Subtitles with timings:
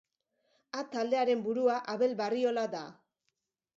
[0.79, 2.85] A taldearen burua Abel Barriola da.